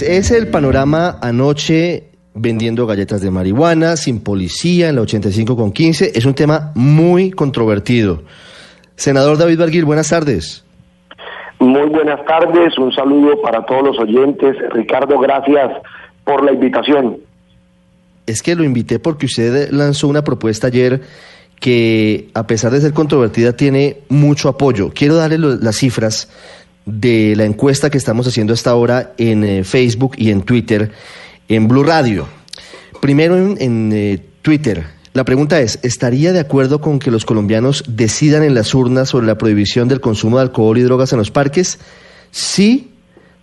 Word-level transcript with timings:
Es 0.00 0.30
el 0.30 0.46
panorama 0.46 1.18
anoche 1.20 2.04
vendiendo 2.32 2.86
galletas 2.86 3.20
de 3.20 3.32
marihuana, 3.32 3.96
sin 3.96 4.20
policía, 4.20 4.90
en 4.90 4.94
la 4.94 5.00
85 5.02 5.56
con 5.56 5.72
15. 5.72 6.12
Es 6.14 6.24
un 6.24 6.34
tema 6.34 6.70
muy 6.76 7.32
controvertido. 7.32 8.22
Senador 8.94 9.38
David 9.38 9.58
Barguil, 9.58 9.84
buenas 9.84 10.10
tardes. 10.10 10.64
Muy 11.58 11.88
buenas 11.88 12.24
tardes, 12.26 12.78
un 12.78 12.92
saludo 12.92 13.42
para 13.42 13.66
todos 13.66 13.82
los 13.88 13.98
oyentes. 13.98 14.54
Ricardo, 14.70 15.18
gracias 15.18 15.72
por 16.22 16.44
la 16.44 16.52
invitación. 16.52 17.16
Es 18.24 18.40
que 18.40 18.54
lo 18.54 18.62
invité 18.62 19.00
porque 19.00 19.26
usted 19.26 19.72
lanzó 19.72 20.06
una 20.06 20.22
propuesta 20.22 20.68
ayer 20.68 21.00
que, 21.58 22.28
a 22.34 22.46
pesar 22.46 22.70
de 22.70 22.80
ser 22.80 22.92
controvertida, 22.92 23.54
tiene 23.54 23.96
mucho 24.08 24.48
apoyo. 24.48 24.92
Quiero 24.94 25.16
darle 25.16 25.38
las 25.38 25.74
cifras 25.74 26.28
de 26.88 27.36
la 27.36 27.44
encuesta 27.44 27.90
que 27.90 27.98
estamos 27.98 28.26
haciendo 28.26 28.54
hasta 28.54 28.70
ahora 28.70 29.12
en 29.18 29.44
eh, 29.44 29.62
Facebook 29.64 30.14
y 30.16 30.30
en 30.30 30.42
Twitter, 30.42 30.90
en 31.48 31.68
Blue 31.68 31.84
Radio. 31.84 32.26
Primero 33.00 33.36
en, 33.36 33.92
eh, 33.92 34.18
Twitter, 34.42 34.86
la 35.12 35.24
pregunta 35.24 35.60
es, 35.60 35.78
¿estaría 35.82 36.32
de 36.32 36.40
acuerdo 36.40 36.80
con 36.80 36.98
que 36.98 37.10
los 37.10 37.26
colombianos 37.26 37.84
decidan 37.86 38.42
en 38.42 38.54
las 38.54 38.74
urnas 38.74 39.10
sobre 39.10 39.26
la 39.26 39.36
prohibición 39.36 39.88
del 39.88 40.00
consumo 40.00 40.38
de 40.38 40.44
alcohol 40.44 40.78
y 40.78 40.82
drogas 40.82 41.12
en 41.12 41.18
los 41.18 41.30
parques? 41.30 41.78
Sí, 42.30 42.92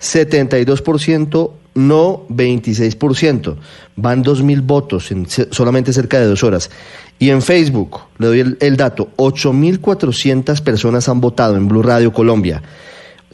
72%, 0.02 1.52
no 1.76 2.28
26%. 2.30 3.56
Van 3.96 4.24
2.000 4.24 4.62
votos 4.66 5.12
en 5.12 5.28
solamente 5.52 5.94
cerca 5.94 6.20
de 6.20 6.26
dos 6.26 6.44
horas. 6.44 6.72
Y 7.20 7.30
en 7.30 7.42
Facebook, 7.42 8.00
le 8.18 8.28
doy 8.28 8.40
el, 8.40 8.58
el 8.60 8.76
dato, 8.76 9.10
8.400 9.18 10.62
personas 10.64 11.08
han 11.08 11.22
votado 11.22 11.56
en 11.56 11.68
Blue 11.68 11.84
Radio 11.84 12.12
Colombia. 12.12 12.64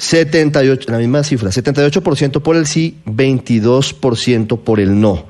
78, 0.02 0.92
la 0.92 0.98
misma 0.98 1.24
cifra, 1.24 1.50
78% 1.50 2.42
por 2.42 2.56
el 2.56 2.66
sí, 2.66 2.98
22% 3.06 4.64
por 4.64 4.80
el 4.80 5.00
no. 5.00 5.26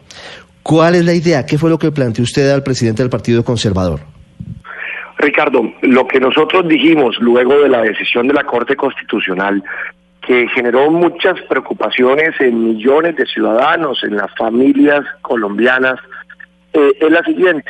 ¿Cuál 0.63 0.95
es 0.95 1.03
la 1.03 1.13
idea? 1.13 1.45
¿Qué 1.45 1.57
fue 1.57 1.69
lo 1.69 1.77
que 1.77 1.91
planteó 1.91 2.23
usted 2.23 2.49
al 2.49 2.63
presidente 2.63 3.03
del 3.03 3.09
Partido 3.09 3.43
Conservador? 3.43 3.99
Ricardo, 5.17 5.73
lo 5.81 6.07
que 6.07 6.21
nosotros 6.21 6.69
dijimos 6.69 7.17
luego 7.19 7.59
de 7.59 7.67
la 7.67 7.81
decisión 7.81 8.29
de 8.29 8.33
la 8.33 8.45
Corte 8.45 8.77
Constitucional, 8.77 9.61
que 10.25 10.47
generó 10.47 10.89
muchas 10.89 11.35
preocupaciones 11.49 12.39
en 12.39 12.63
millones 12.63 13.17
de 13.17 13.25
ciudadanos, 13.25 14.01
en 14.05 14.15
las 14.15 14.33
familias 14.37 15.01
colombianas, 15.21 15.99
eh, 16.71 16.93
es 16.97 17.11
la 17.11 17.23
siguiente, 17.23 17.69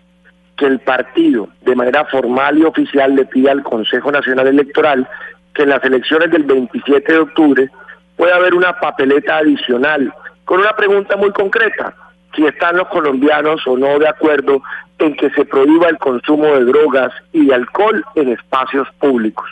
que 0.56 0.68
el 0.68 0.80
partido 0.82 1.50
de 1.66 1.76
manera 1.76 2.06
formal 2.06 2.60
y 2.60 2.64
oficial 2.64 3.16
le 3.16 3.26
pida 3.26 3.52
al 3.52 3.64
Consejo 3.64 4.12
Nacional 4.12 4.48
Electoral 4.48 5.08
que 5.54 5.64
en 5.64 5.70
las 5.70 5.84
elecciones 5.84 6.32
del 6.32 6.44
27 6.44 7.12
de 7.12 7.20
octubre 7.20 7.70
pueda 8.16 8.36
haber 8.36 8.54
una 8.54 8.80
papeleta 8.80 9.38
adicional 9.38 10.14
con 10.46 10.60
una 10.60 10.74
pregunta 10.76 11.16
muy 11.18 11.32
concreta, 11.32 11.94
si 12.36 12.46
están 12.46 12.78
los 12.78 12.88
colombianos 12.90 13.66
o 13.68 13.78
no 13.78 14.00
de 14.00 14.08
acuerdo 14.08 14.62
en 15.00 15.16
que 15.16 15.30
se 15.32 15.46
prohíba 15.46 15.90
el 15.90 15.98
consumo 15.98 16.46
de 16.46 16.66
drogas 16.66 17.12
y 17.34 17.48
de 17.48 17.56
alcohol 17.56 18.04
en 18.16 18.30
espacios 18.30 18.88
públicos. 19.00 19.50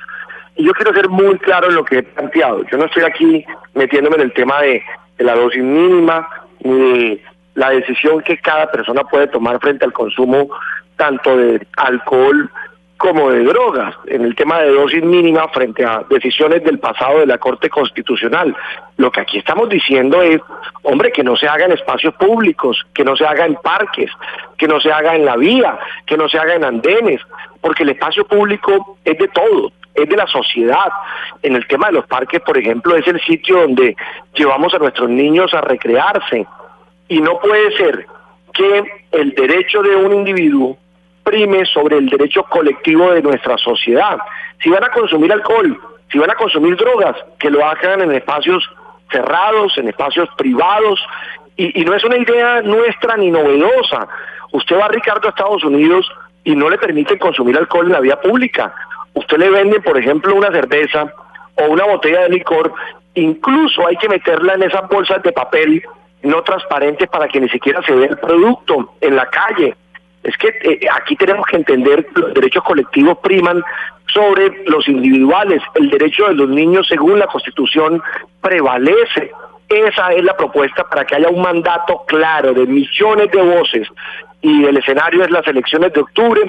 Y 0.55 0.65
yo 0.65 0.73
quiero 0.73 0.93
ser 0.93 1.09
muy 1.09 1.37
claro 1.39 1.69
en 1.69 1.75
lo 1.75 1.85
que 1.85 1.99
he 1.99 2.03
planteado. 2.03 2.63
Yo 2.71 2.77
no 2.77 2.85
estoy 2.85 3.03
aquí 3.03 3.45
metiéndome 3.73 4.17
en 4.17 4.23
el 4.23 4.33
tema 4.33 4.61
de, 4.61 4.83
de 5.17 5.23
la 5.23 5.35
dosis 5.35 5.63
mínima 5.63 6.27
ni 6.61 6.73
de 6.73 7.23
la 7.55 7.69
decisión 7.69 8.21
que 8.21 8.37
cada 8.37 8.69
persona 8.69 9.03
puede 9.03 9.27
tomar 9.27 9.59
frente 9.59 9.85
al 9.85 9.93
consumo 9.93 10.49
tanto 10.97 11.37
de 11.37 11.65
alcohol 11.77 12.49
como 12.99 13.31
de 13.31 13.45
drogas, 13.45 13.95
en 14.07 14.25
el 14.25 14.35
tema 14.35 14.59
de 14.59 14.73
dosis 14.73 15.01
mínima 15.01 15.47
frente 15.47 15.85
a 15.85 16.03
decisiones 16.09 16.61
del 16.65 16.79
pasado 16.79 17.19
de 17.19 17.27
la 17.27 17.37
Corte 17.37 17.69
Constitucional. 17.69 18.53
Lo 18.97 19.09
que 19.09 19.21
aquí 19.21 19.37
estamos 19.37 19.69
diciendo 19.69 20.21
es, 20.21 20.41
hombre, 20.83 21.09
que 21.13 21.23
no 21.23 21.37
se 21.37 21.47
haga 21.47 21.63
en 21.63 21.71
espacios 21.71 22.13
públicos, 22.15 22.85
que 22.93 23.05
no 23.05 23.15
se 23.15 23.25
haga 23.25 23.45
en 23.45 23.55
parques, 23.55 24.11
que 24.57 24.67
no 24.67 24.81
se 24.81 24.91
haga 24.91 25.15
en 25.15 25.23
la 25.23 25.37
vía, 25.37 25.79
que 26.05 26.17
no 26.17 26.27
se 26.27 26.39
haga 26.39 26.55
en 26.55 26.65
andenes, 26.65 27.21
porque 27.61 27.83
el 27.83 27.91
espacio 27.91 28.27
público 28.27 28.97
es 29.05 29.17
de 29.17 29.29
todo, 29.29 29.71
es 29.95 30.09
de 30.09 30.17
la 30.17 30.27
sociedad. 30.27 30.91
En 31.41 31.55
el 31.55 31.65
tema 31.67 31.87
de 31.87 31.93
los 31.93 32.05
parques, 32.05 32.41
por 32.41 32.57
ejemplo, 32.57 32.97
es 32.97 33.07
el 33.07 33.21
sitio 33.21 33.61
donde 33.61 33.95
llevamos 34.33 34.73
a 34.73 34.77
nuestros 34.77 35.09
niños 35.09 35.53
a 35.53 35.61
recrearse. 35.61 36.45
Y 37.07 37.21
no 37.21 37.39
puede 37.39 37.71
ser 37.77 38.05
que 38.53 38.83
el 39.13 39.31
derecho 39.35 39.81
de 39.83 39.95
un 39.95 40.13
individuo 40.13 40.77
sobre 41.71 41.97
el 41.97 42.09
derecho 42.09 42.43
colectivo 42.43 43.11
de 43.11 43.21
nuestra 43.21 43.57
sociedad. 43.57 44.17
Si 44.61 44.69
van 44.69 44.83
a 44.83 44.89
consumir 44.89 45.31
alcohol, 45.31 45.79
si 46.11 46.17
van 46.17 46.31
a 46.31 46.35
consumir 46.35 46.75
drogas, 46.75 47.15
que 47.39 47.49
lo 47.49 47.65
hagan 47.65 48.01
en 48.01 48.11
espacios 48.11 48.67
cerrados, 49.11 49.77
en 49.77 49.87
espacios 49.87 50.27
privados, 50.37 50.99
y, 51.55 51.83
no 51.83 51.93
es 51.93 52.03
una 52.03 52.17
idea 52.17 52.61
nuestra 52.61 53.17
ni 53.17 53.29
novedosa. 53.29 54.07
Usted 54.51 54.77
va, 54.77 54.87
Ricardo, 54.87 55.27
a 55.27 55.31
Estados 55.31 55.63
Unidos 55.63 56.09
y 56.43 56.55
no 56.55 56.69
le 56.69 56.77
permiten 56.77 57.19
consumir 57.19 57.57
alcohol 57.57 57.87
en 57.87 57.93
la 57.93 57.99
vía 57.99 58.19
pública. 58.19 58.73
Usted 59.13 59.37
le 59.37 59.49
vende, 59.49 59.81
por 59.81 59.97
ejemplo, 59.97 60.35
una 60.35 60.51
cerveza 60.51 61.13
o 61.55 61.65
una 61.65 61.85
botella 61.85 62.21
de 62.21 62.29
licor, 62.29 62.73
incluso 63.13 63.85
hay 63.85 63.97
que 63.97 64.07
meterla 64.07 64.53
en 64.53 64.63
esas 64.63 64.87
bolsas 64.87 65.21
de 65.21 65.31
papel 65.33 65.83
no 66.23 66.41
transparentes 66.43 67.07
para 67.09 67.27
que 67.27 67.39
ni 67.39 67.49
siquiera 67.49 67.81
se 67.83 67.93
vea 67.93 68.09
el 68.09 68.17
producto 68.17 68.93
en 69.01 69.15
la 69.15 69.25
calle. 69.27 69.75
Es 70.23 70.35
que 70.37 70.47
eh, 70.47 70.79
aquí 70.93 71.15
tenemos 71.15 71.45
que 71.45 71.57
entender 71.57 72.07
los 72.13 72.33
derechos 72.33 72.63
colectivos 72.63 73.17
priman 73.19 73.63
sobre 74.13 74.63
los 74.65 74.87
individuales. 74.87 75.61
El 75.75 75.89
derecho 75.89 76.27
de 76.27 76.35
los 76.35 76.49
niños, 76.49 76.87
según 76.87 77.19
la 77.19 77.27
Constitución, 77.27 78.01
prevalece. 78.41 79.31
Esa 79.69 80.13
es 80.13 80.23
la 80.23 80.35
propuesta 80.35 80.83
para 80.89 81.05
que 81.05 81.15
haya 81.15 81.29
un 81.29 81.41
mandato 81.41 82.03
claro 82.07 82.53
de 82.53 82.65
millones 82.65 83.29
de 83.31 83.41
voces 83.41 83.87
y 84.41 84.65
el 84.65 84.77
escenario 84.77 85.23
es 85.23 85.31
las 85.31 85.45
elecciones 85.47 85.93
de 85.93 86.01
octubre 86.01 86.41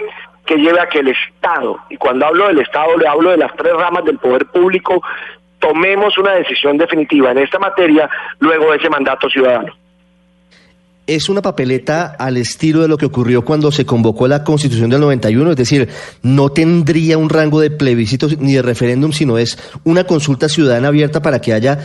que 0.46 0.56
lleve 0.56 0.80
a 0.80 0.88
que 0.88 1.00
el 1.00 1.08
Estado, 1.08 1.78
y 1.90 1.96
cuando 1.96 2.26
hablo 2.26 2.48
del 2.48 2.60
Estado 2.60 2.96
le 2.96 3.06
hablo 3.06 3.30
de 3.30 3.36
las 3.36 3.54
tres 3.56 3.72
ramas 3.74 4.04
del 4.04 4.18
poder 4.18 4.46
público, 4.46 5.02
tomemos 5.58 6.16
una 6.18 6.32
decisión 6.32 6.78
definitiva 6.78 7.30
en 7.32 7.38
esta 7.38 7.58
materia 7.58 8.08
luego 8.38 8.70
de 8.70 8.78
ese 8.78 8.88
mandato 8.88 9.28
ciudadano 9.28 9.74
es 11.10 11.28
una 11.28 11.42
papeleta 11.42 12.06
al 12.06 12.36
estilo 12.36 12.82
de 12.82 12.88
lo 12.88 12.96
que 12.96 13.06
ocurrió 13.06 13.44
cuando 13.44 13.72
se 13.72 13.84
convocó 13.84 14.28
la 14.28 14.44
Constitución 14.44 14.90
del 14.90 15.00
91, 15.00 15.50
es 15.50 15.56
decir, 15.56 15.88
no 16.22 16.50
tendría 16.50 17.18
un 17.18 17.28
rango 17.28 17.60
de 17.60 17.70
plebiscito 17.70 18.28
ni 18.38 18.54
de 18.54 18.62
referéndum, 18.62 19.10
sino 19.10 19.36
es 19.36 19.58
una 19.82 20.04
consulta 20.04 20.48
ciudadana 20.48 20.86
abierta 20.86 21.20
para 21.20 21.40
que 21.40 21.52
haya 21.52 21.78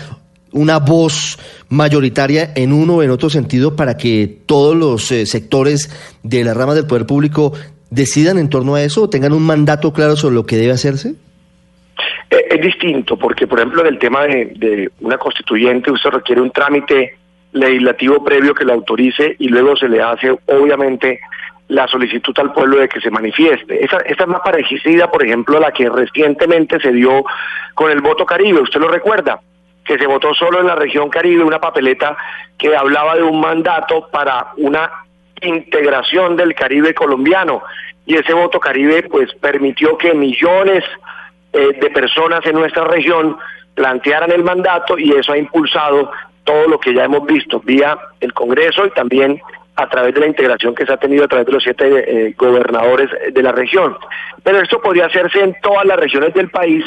una 0.52 0.78
voz 0.78 1.40
mayoritaria 1.70 2.52
en 2.56 2.72
uno 2.72 2.98
o 2.98 3.04
en 3.04 3.10
otro 3.10 3.32
sentido 3.32 3.76
para 3.76 3.98
que 3.98 4.42
todos 4.46 4.76
los 4.76 5.12
eh, 5.12 5.26
sectores 5.26 5.90
de 6.22 6.44
la 6.44 6.54
rama 6.54 6.76
del 6.76 6.86
poder 6.86 7.08
público 7.08 7.52
decidan 7.90 8.38
en 8.38 8.50
torno 8.50 8.76
a 8.76 8.84
eso 8.84 9.02
o 9.02 9.10
tengan 9.10 9.34
un 9.34 9.44
mandato 9.44 9.92
claro 9.92 10.16
sobre 10.16 10.36
lo 10.36 10.46
que 10.46 10.58
debe 10.58 10.74
hacerse? 10.74 11.16
Eh, 12.30 12.46
es 12.52 12.62
distinto, 12.62 13.18
porque 13.18 13.48
por 13.48 13.58
ejemplo 13.58 13.82
en 13.82 13.88
el 13.88 13.98
tema 13.98 14.24
de, 14.26 14.54
de 14.56 14.92
una 15.02 15.18
constituyente 15.18 15.90
usted 15.90 16.12
requiere 16.12 16.42
un 16.42 16.52
trámite 16.52 17.18
legislativo 17.56 18.24
previo 18.24 18.54
que 18.54 18.66
le 18.66 18.74
autorice 18.74 19.36
y 19.40 19.48
luego 19.48 19.76
se 19.78 19.88
le 19.88 20.02
hace, 20.02 20.30
obviamente, 20.30 21.22
la 21.70 21.88
solicitud 21.88 22.38
al 22.38 22.54
pueblo 22.54 22.78
de 22.78 22.90
que 22.90 23.00
se 23.00 23.10
manifieste. 23.10 23.84
Esa, 23.84 23.98
esta 24.00 24.24
es 24.24 24.30
más 24.30 24.42
parecida, 24.42 25.10
por 25.10 25.24
ejemplo, 25.26 25.58
a 25.58 25.62
la 25.62 25.72
que 25.72 25.90
recientemente 25.90 26.80
se 26.80 26.92
dio 26.92 27.24
con 27.74 27.90
el 27.92 28.02
voto 28.02 28.26
Caribe, 28.26 28.62
usted 28.62 28.80
lo 28.80 28.90
recuerda, 28.90 29.40
que 29.86 29.98
se 29.98 30.06
votó 30.06 30.34
solo 30.34 30.60
en 30.60 30.68
la 30.68 30.76
región 30.76 31.10
Caribe, 31.10 31.44
una 31.44 31.60
papeleta 31.60 32.18
que 32.58 32.76
hablaba 32.76 33.16
de 33.16 33.24
un 33.24 33.40
mandato 33.40 34.10
para 34.12 34.48
una 34.58 34.92
integración 35.42 36.36
del 36.36 36.54
Caribe 36.56 36.94
colombiano. 36.94 37.64
Y 38.06 38.16
ese 38.16 38.34
voto 38.34 38.60
Caribe, 38.60 39.04
pues, 39.04 39.34
permitió 39.36 39.98
que 39.98 40.14
millones 40.14 40.84
eh, 41.54 41.78
de 41.80 41.90
personas 41.90 42.46
en 42.46 42.56
nuestra 42.56 42.84
región 42.84 43.38
plantearan 43.76 44.32
el 44.32 44.44
mandato 44.44 44.98
y 44.98 45.12
eso 45.12 45.32
ha 45.32 45.38
impulsado 45.38 46.12
todo 46.46 46.68
lo 46.68 46.80
que 46.80 46.94
ya 46.94 47.04
hemos 47.04 47.26
visto 47.26 47.60
vía 47.60 47.98
el 48.22 48.34
Congreso 48.34 48.86
y 48.86 48.92
también 48.92 49.42
a 49.76 49.90
través 49.90 50.14
de 50.14 50.22
la 50.22 50.28
integración 50.28 50.74
que 50.74 50.86
se 50.86 50.94
ha 50.94 50.98
tenido 50.98 51.26
a 51.26 51.28
través 51.28 51.48
de 51.48 51.52
los 51.52 51.64
siete 51.64 51.88
eh, 52.28 52.34
gobernadores 52.38 53.10
de 53.34 53.44
la 53.44 53.52
región. 53.52 53.98
Pero 54.44 54.62
esto 54.62 54.80
podría 54.80 55.08
hacerse 55.08 55.42
en 55.42 55.56
todas 55.62 55.86
las 55.86 56.00
regiones 56.00 56.34
del 56.34 56.50
país 56.50 56.86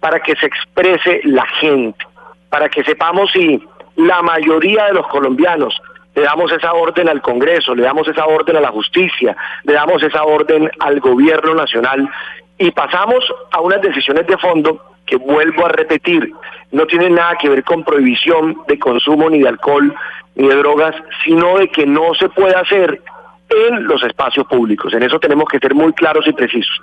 para 0.00 0.20
que 0.20 0.36
se 0.36 0.46
exprese 0.46 1.20
la 1.24 1.46
gente, 1.60 2.04
para 2.50 2.68
que 2.68 2.84
sepamos 2.84 3.30
si 3.32 3.66
la 3.96 4.20
mayoría 4.20 4.86
de 4.86 4.94
los 4.94 5.06
colombianos 5.06 5.80
le 6.14 6.22
damos 6.22 6.52
esa 6.52 6.72
orden 6.72 7.08
al 7.08 7.22
Congreso, 7.22 7.74
le 7.74 7.82
damos 7.82 8.08
esa 8.08 8.26
orden 8.26 8.56
a 8.56 8.60
la 8.60 8.70
justicia, 8.70 9.36
le 9.64 9.72
damos 9.72 10.02
esa 10.02 10.24
orden 10.24 10.70
al 10.80 11.00
gobierno 11.00 11.54
nacional 11.54 12.08
y 12.58 12.70
pasamos 12.70 13.24
a 13.52 13.60
unas 13.60 13.80
decisiones 13.82 14.26
de 14.26 14.36
fondo 14.38 14.82
que 15.06 15.16
vuelvo 15.16 15.66
a 15.66 15.68
repetir, 15.70 16.32
no 16.72 16.86
tiene 16.86 17.10
nada 17.10 17.36
que 17.40 17.48
ver 17.48 17.64
con 17.64 17.84
prohibición 17.84 18.56
de 18.68 18.78
consumo 18.78 19.30
ni 19.30 19.40
de 19.40 19.48
alcohol 19.48 19.94
ni 20.34 20.48
de 20.48 20.56
drogas, 20.56 20.94
sino 21.24 21.58
de 21.58 21.68
que 21.68 21.86
no 21.86 22.14
se 22.18 22.28
puede 22.28 22.54
hacer 22.54 23.00
en 23.48 23.84
los 23.84 24.02
espacios 24.02 24.46
públicos. 24.46 24.92
En 24.92 25.02
eso 25.02 25.18
tenemos 25.18 25.48
que 25.48 25.58
ser 25.58 25.74
muy 25.74 25.92
claros 25.92 26.26
y 26.26 26.32
precisos. 26.32 26.80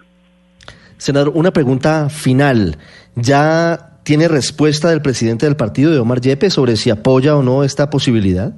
Senador, 0.98 1.34
una 1.36 1.52
pregunta 1.52 2.10
final. 2.10 2.78
Ya 3.16 3.94
¿Tiene 4.04 4.28
respuesta 4.28 4.90
del 4.90 5.02
presidente 5.02 5.46
del 5.46 5.56
partido, 5.56 5.92
de 5.92 6.00
Omar 6.00 6.20
Yepes, 6.20 6.54
sobre 6.54 6.76
si 6.76 6.90
apoya 6.90 7.38
o 7.38 7.42
no 7.42 7.64
esta 7.64 7.90
posibilidad? 7.90 8.52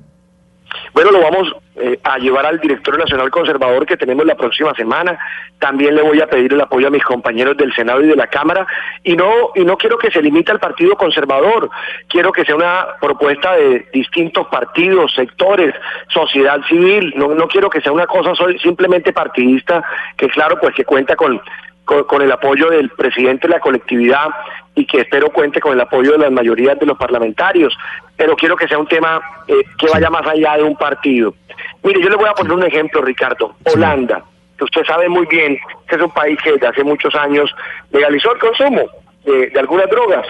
Bueno, 0.93 1.11
lo 1.11 1.21
vamos 1.21 1.47
eh, 1.77 1.99
a 2.03 2.17
llevar 2.17 2.45
al 2.45 2.59
director 2.59 2.97
nacional 2.97 3.29
conservador 3.29 3.85
que 3.85 3.97
tenemos 3.97 4.25
la 4.25 4.35
próxima 4.35 4.73
semana. 4.75 5.19
También 5.59 5.95
le 5.95 6.01
voy 6.01 6.21
a 6.21 6.27
pedir 6.27 6.53
el 6.53 6.61
apoyo 6.61 6.87
a 6.87 6.89
mis 6.89 7.03
compañeros 7.03 7.57
del 7.57 7.73
Senado 7.73 8.01
y 8.01 8.07
de 8.07 8.15
la 8.15 8.27
Cámara. 8.27 8.65
Y 9.03 9.15
no, 9.15 9.51
y 9.55 9.65
no 9.65 9.77
quiero 9.77 9.97
que 9.97 10.09
se 10.09 10.21
limite 10.21 10.51
al 10.51 10.59
Partido 10.59 10.95
Conservador. 10.95 11.69
Quiero 12.07 12.31
que 12.31 12.45
sea 12.45 12.55
una 12.55 12.87
propuesta 13.01 13.55
de 13.55 13.87
distintos 13.93 14.47
partidos, 14.47 15.13
sectores, 15.13 15.75
sociedad 16.07 16.61
civil. 16.69 17.13
No, 17.17 17.35
no 17.35 17.47
quiero 17.47 17.69
que 17.69 17.81
sea 17.81 17.91
una 17.91 18.07
cosa 18.07 18.31
simplemente 18.61 19.11
partidista, 19.11 19.83
que 20.15 20.29
claro, 20.29 20.57
pues 20.59 20.73
que 20.75 20.85
cuenta 20.85 21.15
con 21.15 21.41
con, 21.85 22.21
el 22.21 22.31
apoyo 22.31 22.69
del 22.69 22.89
presidente 22.89 23.47
de 23.47 23.53
la 23.53 23.59
colectividad 23.59 24.27
y 24.73 24.85
que 24.85 25.01
espero 25.01 25.29
cuente 25.29 25.61
con 25.61 25.73
el 25.73 25.79
apoyo 25.79 26.11
de 26.13 26.17
las 26.17 26.31
mayorías 26.31 26.77
de 26.79 26.85
los 26.85 26.97
parlamentarios, 26.97 27.77
pero 28.17 28.35
quiero 28.35 28.57
que 28.57 28.67
sea 28.67 28.77
un 28.77 28.87
tema 28.87 29.21
eh, 29.47 29.63
que 29.77 29.87
vaya 29.87 30.09
más 30.09 30.27
allá 30.27 30.57
de 30.57 30.63
un 30.63 30.75
partido. 30.75 31.35
Mire, 31.85 32.01
yo 32.01 32.09
le 32.09 32.15
voy 32.15 32.27
a 32.27 32.33
poner 32.33 32.51
un 32.51 32.63
ejemplo, 32.63 32.99
Ricardo. 33.03 33.53
Holanda, 33.63 34.23
que 34.57 34.63
usted 34.63 34.83
sabe 34.85 35.07
muy 35.07 35.27
bien 35.27 35.55
que 35.87 35.95
es 35.95 36.01
un 36.01 36.09
país 36.09 36.35
que 36.43 36.53
desde 36.53 36.65
hace 36.65 36.83
muchos 36.83 37.13
años 37.13 37.53
legalizó 37.91 38.33
el 38.33 38.39
consumo 38.39 38.81
de, 39.23 39.51
algunas 39.55 39.87
drogas. 39.91 40.25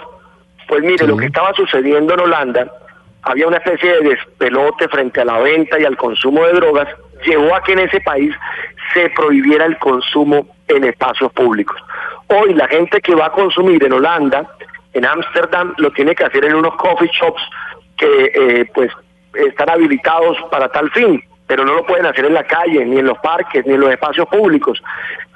Pues 0.68 0.84
mire, 0.84 1.08
lo 1.08 1.16
que 1.16 1.28
estaba 1.28 1.54
sucediendo 1.54 2.14
en 2.14 2.20
Holanda, 2.20 2.70
había 3.22 3.48
una 3.48 3.58
especie 3.58 3.90
de 3.90 4.10
despelote 4.10 4.90
frente 4.90 5.22
a 5.22 5.26
la 5.26 5.40
venta 5.40 5.80
y 5.80 5.86
al 5.86 5.96
consumo 5.96 6.46
de 6.46 6.54
drogas, 6.54 6.90
llevó 7.26 7.56
a 7.56 7.64
que 7.64 7.72
en 7.72 7.80
ese 7.80 8.02
país 8.02 8.36
se 8.94 9.10
prohibiera 9.12 9.66
el 9.66 9.78
consumo 9.78 10.48
en 10.68 10.84
espacios 10.84 11.32
públicos. 11.32 11.78
Hoy 12.28 12.54
la 12.54 12.68
gente 12.68 13.00
que 13.00 13.16
va 13.16 13.28
a 13.28 13.32
consumir 13.32 13.82
en 13.82 13.94
Holanda, 13.94 14.46
en 14.92 15.06
Ámsterdam, 15.06 15.74
lo 15.78 15.90
tiene 15.92 16.16
que 16.16 16.26
hacer 16.26 16.44
en 16.44 16.56
unos 16.56 16.76
coffee 16.76 17.10
shops 17.14 17.42
que 17.98 18.32
eh, 18.34 18.70
pues 18.74 18.92
están 19.34 19.70
habilitados 19.70 20.38
para 20.52 20.68
tal 20.70 20.92
fin, 20.92 21.24
pero 21.48 21.66
no 21.66 21.76
lo 21.76 21.86
pueden 21.86 22.06
hacer 22.06 22.26
en 22.26 22.34
la 22.34 22.44
calle, 22.44 22.86
ni 22.86 23.00
en 23.00 23.06
los 23.06 23.18
parques, 23.20 23.66
ni 23.66 23.74
en 23.74 23.82
los 23.82 23.92
espacios 23.92 24.28
públicos. 24.28 24.82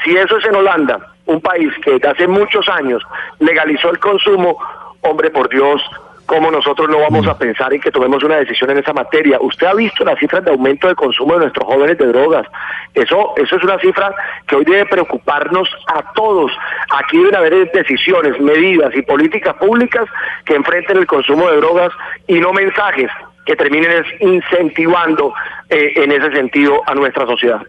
Si 0.04 0.16
eso 0.16 0.38
es 0.38 0.46
en 0.46 0.56
Holanda, 0.56 1.00
un 1.26 1.42
país 1.42 1.72
que 1.84 1.92
desde 1.92 2.10
hace 2.10 2.28
muchos 2.28 2.68
años 2.70 3.04
legalizó 3.40 3.92
el 3.92 4.00
consumo, 4.00 4.58
hombre 5.02 5.30
por 5.30 5.50
Dios, 5.50 5.82
cómo 6.26 6.52
nosotros 6.52 6.88
no 6.90 7.00
vamos 7.00 7.26
a 7.28 7.36
pensar 7.38 7.74
en 7.74 7.82
que 7.82 7.90
tomemos 7.90 8.24
una 8.24 8.36
decisión 8.36 8.70
en 8.70 8.78
esa 8.78 8.94
materia. 8.94 9.40
Usted 9.42 9.66
ha 9.66 9.74
visto 9.74 10.06
las 10.06 10.20
cifras 10.20 10.46
de 10.46 10.52
aumento 10.52 10.88
de 10.88 10.94
consumo 10.94 11.34
de 11.34 11.40
nuestros 11.40 11.66
jóvenes 11.66 11.98
de 11.98 12.06
drogas. 12.06 12.46
Eso, 12.94 13.34
eso 13.36 13.56
es 13.56 13.64
una 13.64 13.80
cifra 13.80 14.14
que 14.48 14.56
hoy 14.56 14.64
debe 14.64 14.86
preocuparnos 14.86 15.68
a 15.88 16.14
todos. 16.14 16.52
Aquí 16.92 17.18
deben 17.18 17.36
haber 17.36 17.72
decisiones, 17.72 18.40
medidas 18.40 18.96
y 18.96 19.02
políticas 19.02 19.56
públicas 19.56 20.06
que 20.46 20.54
enfrenten 20.54 20.98
el 20.98 21.08
consumo 21.08 21.50
de 21.50 21.58
drogas 21.58 21.92
y 22.28 22.40
no 22.40 22.54
mensajes 22.54 23.10
que 23.50 23.56
terminen 23.56 24.06
incentivando 24.20 25.34
eh, 25.72 25.94
en 25.96 26.12
ese 26.12 26.32
sentido 26.34 26.84
a 26.86 26.94
nuestra 26.94 27.26
sociedad. 27.26 27.60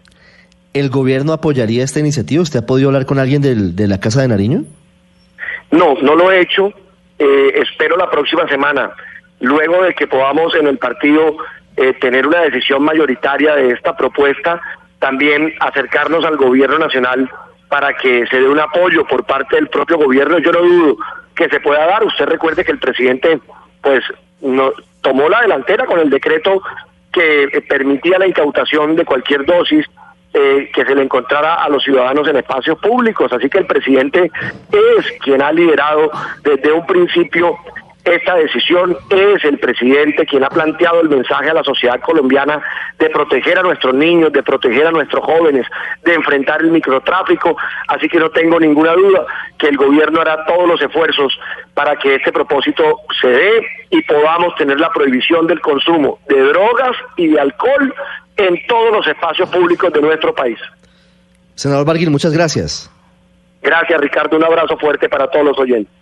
¿El 0.73 0.91
gobierno 0.91 1.33
apoyaría 1.33 1.83
esta 1.83 1.99
iniciativa? 1.99 2.43
¿Usted 2.43 2.59
ha 2.59 2.65
podido 2.67 2.89
hablar 2.89 3.07
con 3.07 3.17
alguien 3.17 3.41
de 3.41 3.87
la 3.87 3.99
Casa 3.99 4.21
de 4.21 4.27
Nariño? 4.27 4.61
No, 5.71 5.95
no 6.03 6.13
lo 6.13 6.31
he 6.31 6.39
hecho. 6.39 6.71
Eh, 7.17 7.53
espero 7.55 7.97
la 7.97 8.11
próxima 8.11 8.47
semana, 8.47 8.91
luego 9.39 9.81
de 9.81 9.95
que 9.95 10.05
podamos 10.05 10.53
en 10.53 10.67
el 10.67 10.77
partido 10.77 11.37
eh, 11.77 11.93
tener 11.93 12.27
una 12.27 12.41
decisión 12.41 12.83
mayoritaria 12.83 13.55
de 13.55 13.71
esta 13.71 13.97
propuesta, 13.97 14.61
también 14.99 15.51
acercarnos 15.61 16.23
al 16.25 16.37
gobierno 16.37 16.77
nacional 16.77 17.27
para 17.69 17.91
que 17.93 18.27
se 18.27 18.39
dé 18.39 18.47
un 18.47 18.59
apoyo 18.59 19.03
por 19.07 19.23
parte 19.25 19.55
del 19.55 19.67
propio 19.67 19.97
gobierno. 19.97 20.37
Yo 20.37 20.51
no 20.51 20.61
dudo 20.61 20.97
que 21.33 21.49
se 21.49 21.59
pueda 21.59 21.87
dar. 21.87 22.03
Usted 22.03 22.25
recuerde 22.25 22.63
que 22.63 22.71
el 22.71 22.77
presidente, 22.77 23.39
pues, 23.81 24.03
no, 24.41 24.71
tomó 25.01 25.29
la 25.29 25.41
delantera 25.41 25.85
con 25.85 25.99
el 25.99 26.09
decreto 26.09 26.61
que 27.11 27.43
eh, 27.43 27.61
permitía 27.61 28.19
la 28.19 28.27
incautación 28.27 28.95
de 28.95 29.05
cualquier 29.05 29.45
dosis 29.45 29.85
eh, 30.33 30.69
que 30.73 30.85
se 30.85 30.95
le 30.95 31.03
encontrara 31.03 31.55
a 31.55 31.67
los 31.67 31.83
ciudadanos 31.83 32.27
en 32.27 32.37
espacios 32.37 32.79
públicos. 32.79 33.33
Así 33.33 33.49
que 33.49 33.57
el 33.57 33.65
presidente 33.65 34.31
es 34.71 35.11
quien 35.19 35.41
ha 35.41 35.51
liderado 35.51 36.09
desde 36.41 36.71
un 36.71 36.85
principio 36.85 37.57
esta 38.03 38.35
decisión 38.35 38.97
es 39.09 39.43
el 39.43 39.59
presidente 39.59 40.25
quien 40.25 40.43
ha 40.43 40.49
planteado 40.49 41.01
el 41.01 41.09
mensaje 41.09 41.49
a 41.49 41.53
la 41.53 41.63
sociedad 41.63 41.99
colombiana 41.99 42.61
de 42.97 43.09
proteger 43.09 43.59
a 43.59 43.61
nuestros 43.61 43.93
niños, 43.93 44.33
de 44.33 44.41
proteger 44.41 44.87
a 44.87 44.91
nuestros 44.91 45.23
jóvenes, 45.23 45.67
de 46.03 46.15
enfrentar 46.15 46.61
el 46.61 46.71
microtráfico. 46.71 47.55
Así 47.87 48.09
que 48.09 48.19
no 48.19 48.29
tengo 48.31 48.59
ninguna 48.59 48.93
duda 48.93 49.25
que 49.59 49.67
el 49.67 49.77
gobierno 49.77 50.21
hará 50.21 50.45
todos 50.45 50.67
los 50.67 50.81
esfuerzos 50.81 51.37
para 51.75 51.95
que 51.95 52.15
este 52.15 52.31
propósito 52.31 53.01
se 53.19 53.27
dé 53.27 53.67
y 53.91 54.01
podamos 54.01 54.55
tener 54.55 54.79
la 54.79 54.91
prohibición 54.91 55.45
del 55.45 55.61
consumo 55.61 56.19
de 56.27 56.41
drogas 56.41 56.97
y 57.17 57.27
de 57.27 57.39
alcohol 57.39 57.93
en 58.37 58.65
todos 58.67 58.93
los 58.93 59.07
espacios 59.07 59.47
públicos 59.49 59.93
de 59.93 60.01
nuestro 60.01 60.33
país. 60.33 60.57
Senador 61.53 61.85
Barguil, 61.85 62.09
muchas 62.09 62.33
gracias. 62.33 62.89
Gracias, 63.61 64.01
Ricardo. 64.01 64.37
Un 64.37 64.43
abrazo 64.43 64.75
fuerte 64.77 65.07
para 65.07 65.27
todos 65.27 65.45
los 65.45 65.59
oyentes. 65.59 66.00